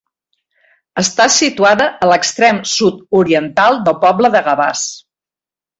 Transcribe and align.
Està 1.01 1.27
situada 1.35 1.87
a 2.05 2.09
l'extrem 2.13 2.63
sud-oriental 2.73 3.81
del 3.89 4.01
poble 4.07 4.37
de 4.39 4.47
Gavàs. 4.51 4.89